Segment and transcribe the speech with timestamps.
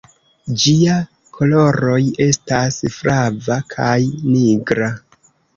[0.61, 0.95] Gia
[1.35, 3.95] koloroj estas flava kaj
[4.33, 4.93] nigra.